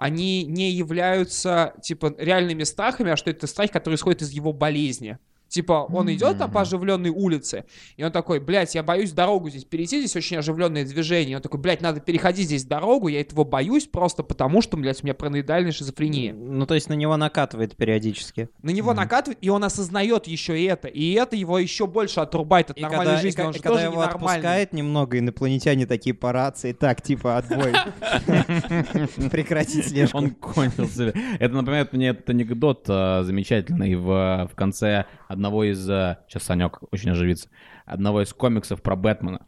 [0.00, 5.18] они не являются, типа, реальными страхами, а что это страхи, которые исходят из его болезни.
[5.50, 7.64] Типа, он идет там по оживленной улице,
[7.96, 11.32] и он такой, блядь, я боюсь дорогу здесь перейти, здесь очень оживленное движение.
[11.32, 15.02] И он такой, блядь, надо переходить здесь дорогу, я этого боюсь просто потому, что, блядь,
[15.02, 16.32] у меня параноидальная шизофрения.
[16.32, 18.48] Ну, то есть на него накатывает периодически.
[18.62, 20.86] На него накатывает, и он осознает еще и это.
[20.86, 23.36] И это его еще больше отрубает от И нормальной когда, и жизни.
[23.42, 24.26] ка- он же и когда тоже его ненормальный.
[24.28, 27.72] отпускает немного, инопланетяне такие по рации, так, типа, отбой.
[29.30, 30.18] Прекратить слежку.
[30.18, 31.12] Он кончился.
[31.38, 35.06] Это напоминает мне этот анекдот э, замечательный в, в конце
[35.40, 35.88] одного из...
[35.88, 37.48] э, Сейчас Санек очень оживится.
[37.86, 39.46] Одного из комиксов про Бэтмена.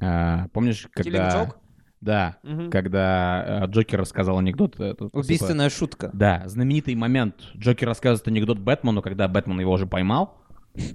[0.00, 1.52] Э, Помнишь, когда...
[2.00, 2.70] Да, Мгм.
[2.70, 4.78] когда э, Джокер рассказал анекдот.
[4.78, 6.10] э, тут, типа, Убийственная шутка.
[6.12, 7.34] Да, знаменитый момент.
[7.56, 10.38] Джокер рассказывает анекдот Бэтмену, когда Бэтмен его уже поймал.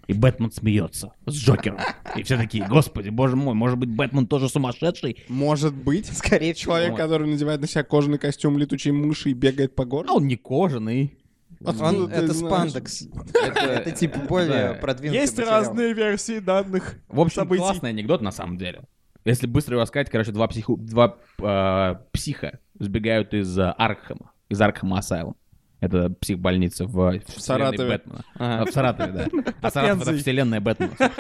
[0.08, 1.80] И Бэтмен смеется с Джокером.
[2.16, 5.26] И все такие, господи, боже мой, может быть, Бэтмен тоже сумасшедший?
[5.28, 6.06] Может быть.
[6.08, 6.54] Скорее.
[6.54, 10.14] Человек, который надевает на себя кожаный костюм летучей мыши и бегает по А городу.
[10.14, 11.18] он не кожаный.
[11.65, 13.08] Откуда Он, это спандекс.
[13.34, 16.95] Это, типа более продвинутый Есть разные версии данных.
[17.08, 18.84] В общем, классный анекдот на самом деле.
[19.26, 24.60] Если быстро его сказать, короче, два, психу, два э, психа сбегают из э, Аркхема, из
[24.60, 25.38] Аркхема Асайлум.
[25.80, 27.89] Это психбольница в, в вселенной Саратове.
[27.89, 28.26] Бэтмена.
[28.36, 28.62] Ага.
[28.62, 29.54] А, В Саратове, да.
[29.62, 30.93] А Саратов это вселенная Бэтмена.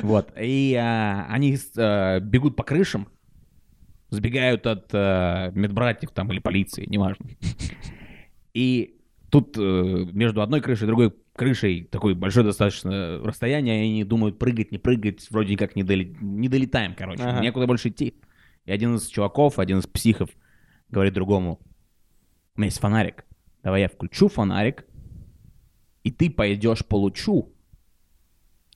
[0.00, 0.32] Вот.
[0.40, 1.56] И а, они
[2.22, 3.08] бегут по крышам,
[4.10, 4.92] сбегают от
[5.54, 7.26] медбратьев там или полиции, неважно.
[8.54, 9.01] И
[9.32, 9.60] тут э,
[10.12, 14.76] между одной крышей и другой крышей такое большое достаточно расстояние, и они думают, прыгать, не
[14.78, 17.40] прыгать, вроде как не, доли- не долетаем, короче, Ага.
[17.40, 18.14] некуда больше идти.
[18.66, 20.28] И один из чуваков, один из психов
[20.90, 21.58] говорит другому,
[22.56, 23.24] у меня есть фонарик,
[23.62, 24.84] давай я включу фонарик,
[26.04, 27.50] и ты пойдешь по лучу,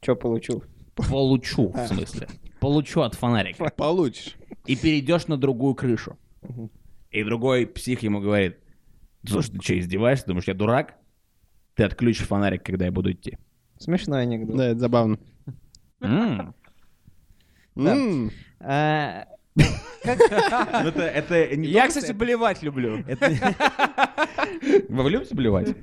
[0.00, 0.64] Что получил?
[0.94, 2.28] по лучу, в смысле,
[2.60, 4.36] по лучу от фонарика, Получишь.
[4.64, 6.16] и перейдешь на другую крышу.
[7.10, 8.56] И другой псих ему говорит,
[9.28, 10.26] слушай, ты что, издеваешься?
[10.26, 10.96] Думаешь, я дурак?
[11.74, 13.38] Ты отключишь фонарик, когда я буду идти.
[13.78, 14.56] Смешной анекдот.
[14.56, 15.18] Да, это забавно.
[16.00, 16.54] М.
[17.76, 18.30] М.
[18.60, 19.26] А,
[19.56, 19.62] Ну,
[20.12, 23.04] Это, это не Я, кстати, болевать люблю.
[24.88, 25.74] Вы любите блевать?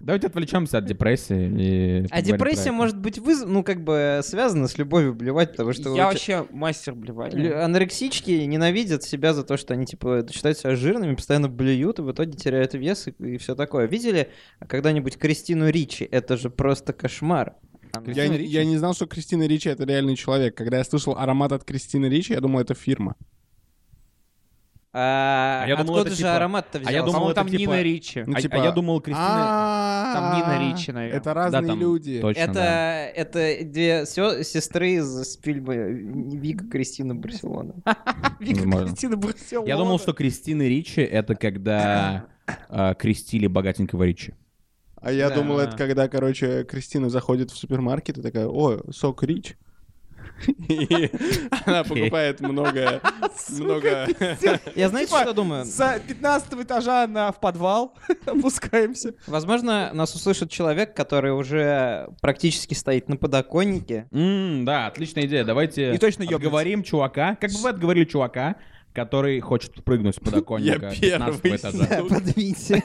[0.00, 2.02] Давайте отвлечемся от депрессии.
[2.02, 3.44] И а депрессия может быть выз...
[3.46, 7.34] ну, как бы связана с любовью блевать, потому что Я вообще мастер блевать.
[7.34, 12.12] анорексички ненавидят себя за то, что они, типа, считают себя жирными, постоянно блюют, и в
[12.12, 13.86] итоге теряют вес и, все такое.
[13.86, 14.30] Видели
[14.66, 16.06] когда-нибудь Кристину Ричи?
[16.10, 17.54] Это же просто кошмар.
[18.06, 20.54] Я, не- я не знал, что Кристина Ричи это реальный человек.
[20.56, 23.14] Когда я слышал аромат от Кристины Ричи, я думал, это фирма.
[24.90, 26.94] А, А я думал, откуда это же типа- аромат-то а взялся?
[26.96, 28.24] я думал, По-моему, это там типа- Нина Ричи.
[28.26, 30.10] Ну, А- типа, а я думал, Кристина...
[30.14, 31.18] Там Нина Ричи, наверное.
[31.20, 32.20] Это разные Да, там люди.
[32.20, 33.04] Точно, это, да.
[33.06, 37.74] это две сё- сестры из фильма Вика Кристина Барселона.
[38.40, 38.62] Вика.
[38.62, 39.68] Кристина Барселона.
[39.68, 42.24] Я думал, что Кристина Ричи— это когда
[42.70, 44.32] э, крестили богатенького Ричи.
[45.00, 45.36] А я Да.
[45.36, 49.56] думал, это когда, короче, Кристина заходит в супермаркет и такая, о, сок Рич.
[50.68, 51.10] И
[51.66, 53.00] она покупает много,
[53.50, 54.06] много...
[54.76, 55.64] Я знаете, Типа, что думаю?
[55.64, 57.94] С 15 этажа на, в подвал
[58.26, 59.14] опускаемся.
[59.26, 64.06] Возможно, нас услышит человек, который уже практически стоит на подоконнике.
[64.12, 65.44] Да, отличная идея.
[65.44, 66.36] Давайте И точно ёбнется.
[66.36, 67.36] отговорим чувака.
[67.40, 68.56] Как бы вы отговорили чувака,
[68.98, 71.56] который хочет прыгнуть с подоконника Я 15 первый.
[71.58, 71.86] этажа?
[71.88, 72.82] Да, подвиньте.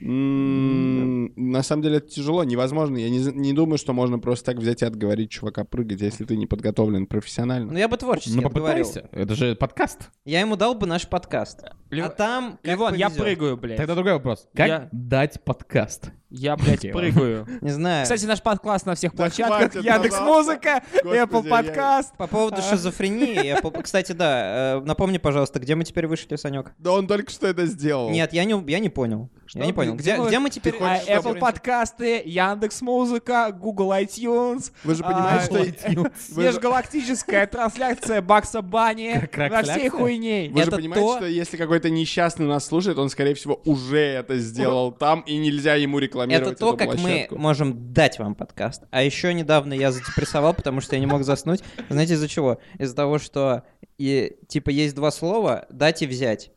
[0.00, 2.96] М, На самом деле это тяжело, невозможно.
[2.98, 6.46] Я не, думаю, что можно просто так взять и отговорить чувака прыгать, если ты не
[6.46, 7.72] подготовлен профессионально.
[7.72, 8.84] Ну, я бы творчески Ну, отговорил.
[8.84, 9.08] попытайся.
[9.12, 10.10] Это же подкаст.
[10.24, 11.62] Я ему дал бы наш подкаст.
[11.90, 13.76] А там, Ливон, я прыгаю, блядь.
[13.78, 14.46] Тогда другой вопрос.
[14.54, 16.10] Как дать подкаст?
[16.30, 17.46] Я, блядь, прыгаю.
[17.62, 18.02] Не знаю.
[18.02, 19.74] Кстати, наш подкаст на всех площадках.
[19.82, 20.20] Яндекс.
[20.20, 22.14] Музыка, Apple Подкаст.
[22.18, 26.72] По поводу шизофрении, я по- кстати, да, э, напомни, пожалуйста, где мы теперь вышли, Санек?
[26.78, 28.10] Да он только что это сделал.
[28.10, 29.30] Нет, я не, я не понял.
[29.54, 29.94] Я не понял.
[29.94, 30.74] где Где, мы- теперь...
[30.80, 34.70] А, хочешь, Apple подкасты, Яндекс Музыка, Google iTunes.
[34.84, 36.10] Вы же а, понимаете, что...
[36.34, 40.50] Вы же- Межгалактическая трансляция Бакса Бани во всей хуйней.
[40.50, 44.36] Вы же понимаете, то- что если какой-то несчастный нас слушает, он, скорее всего, уже это
[44.36, 47.34] сделал там, и нельзя ему рекламировать Это то, эту как площадку.
[47.36, 48.84] мы можем дать вам подкаст.
[48.90, 51.62] А еще недавно я задепрессовал, потому что я не мог заснуть.
[51.88, 52.58] Знаете, из-за чего?
[52.78, 53.62] Из-за того, что
[53.98, 56.50] и, типа есть два слова «дать» и «взять».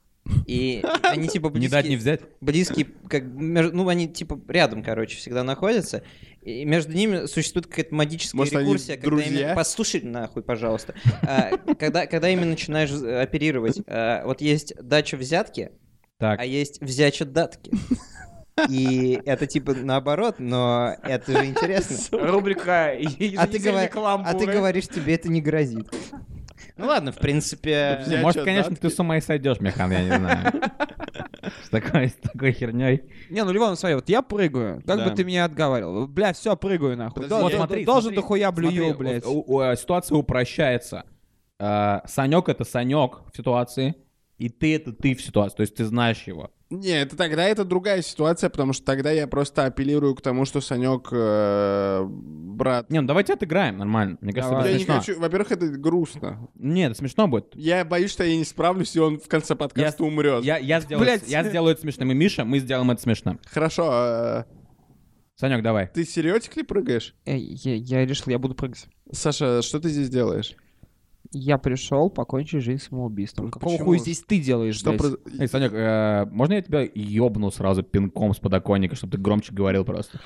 [0.45, 2.21] И они типа Не близкие, дать не взять?
[2.41, 6.03] близкие, как, ну они типа рядом, короче, всегда находятся.
[6.43, 8.95] И между ними существует какая-то магическая Может, они рекурсия.
[8.97, 9.39] когда друзья?
[9.41, 10.93] именно- Послушай нахуй, пожалуйста.
[11.23, 15.71] А, Когда, когда именно начинаешь оперировать, а, вот есть дача взятки,
[16.19, 16.39] Так.
[16.39, 17.71] а есть взяча датки.
[18.69, 22.17] И это типа наоборот, но это же интересно.
[22.19, 23.89] Рубрика А ты, говор-
[24.25, 25.87] а ты говоришь, тебе это не грозит.
[26.77, 28.03] Ну ладно, в принципе...
[28.05, 30.51] Да, Я Может, конечно, ты с ума и сойдешь, Михан, я не знаю.
[31.63, 33.03] С такой, с такой херней.
[33.29, 34.81] Не, ну, Ливан, смотри, вот я прыгаю.
[34.85, 35.09] Как Да.
[35.09, 36.07] бы ты меня отговаривал?
[36.07, 37.23] Бля, все, прыгаю нахуй.
[37.23, 39.25] Подожди, Дол- я- смотри, Должен смотри, дохуя блюю, Смотри, блядь.
[39.25, 41.03] у- у- э, Ситуация упрощается.
[41.59, 43.95] Э, Санек— это Санек в ситуации,
[44.37, 45.57] и ты— это ты в ситуации.
[45.57, 46.51] То есть ты знаешь его.
[46.71, 50.61] Не, это тогда это другая ситуация, потому что тогда я просто апеллирую к тому, что
[50.61, 52.89] Санек э, брат.
[52.89, 54.17] Не, ну давайте отыграем нормально.
[54.21, 54.63] Мне кажется, Давай.
[54.63, 54.99] это я не смешно.
[55.01, 55.19] хочу.
[55.19, 56.47] Во-первых, это грустно.
[56.55, 57.47] Нет, это смешно будет.
[57.55, 60.43] Я боюсь, что я не справлюсь, и он в конце подкаста Я- умрет.
[60.45, 61.27] Я, я, сделаю, Блядь.
[61.27, 62.09] я сделаю это смешным.
[62.11, 63.39] И Миша, мы сделаем это смешным.
[63.45, 63.91] Хорошо.
[63.93, 64.43] э,
[65.35, 65.87] Санек, давай.
[65.87, 67.15] ты серьезно прыгаешь?
[67.25, 68.85] Э, Я, я решил, я буду прыгать.
[69.11, 70.55] Саша, что ты здесь делаешь?
[71.33, 73.51] Я пришел покончить жизнь самоубийством.
[73.51, 73.85] Какого Почему?
[73.85, 75.01] хуя здесь ты делаешь, Что блядь?
[75.01, 79.53] проз- Эй, Санек, э, можно я тебя ёбну сразу пинком с подоконника, чтобы ты громче
[79.53, 80.19] говорил просто?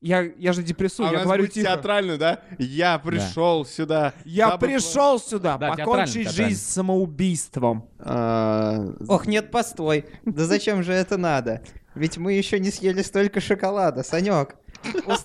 [0.00, 1.66] Я, я же депрессую, А у я нас говорю будет тихо.
[1.68, 2.40] театрально, да?
[2.58, 4.12] Я пришел сюда.
[4.24, 7.88] Я Баба- пришел сюда Да, покончить театрально, жизнь самоубийством.
[7.98, 10.04] А, Ох, нет, постой.
[10.24, 11.62] Да зачем же это надо?
[11.96, 14.54] Ведь мы еще не съели столько шоколада, Санек.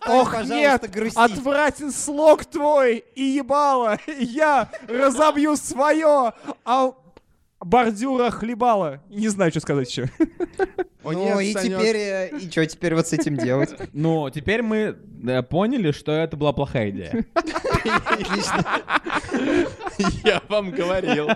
[0.08, 1.18] Ох, нет, грустить.
[1.18, 3.98] отвратен слог твой и ебало.
[4.20, 6.34] Я разобью свое,
[6.66, 6.92] а
[7.60, 9.02] бордюра хлебала.
[9.10, 10.10] Не знаю, что сказать еще.
[11.04, 13.76] О, ну нет, и теперь, э, и что теперь вот с этим делать?
[13.94, 14.96] Ну, теперь мы
[15.28, 17.26] э, поняли, что это была плохая идея.
[20.24, 21.28] Я вам говорил.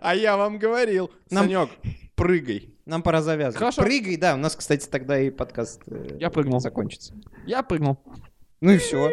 [0.00, 1.10] А я вам говорил.
[1.30, 1.70] Санек,
[2.16, 2.74] прыгай.
[2.86, 3.58] Нам пора завязывать.
[3.58, 3.82] Хорошо.
[3.82, 6.58] Прыгай, да, у нас, кстати, тогда и подкаст э, Я прыгнул.
[6.60, 7.14] закончится.
[7.46, 7.98] Я прыгнул.
[8.60, 9.10] Ну и все.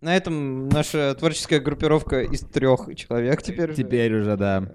[0.00, 4.70] На этом наша творческая группировка из трех человек теперь, Теперь уже, да.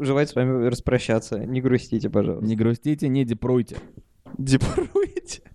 [0.00, 1.38] желает с вами распрощаться.
[1.38, 2.46] Не грустите, пожалуйста.
[2.46, 3.76] Не грустите, не депруйте.
[4.36, 5.42] Депруйте.